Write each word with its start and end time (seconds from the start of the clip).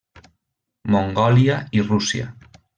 Mongòlia 0.95 1.61
i 1.81 1.87
Rússia. 1.93 2.35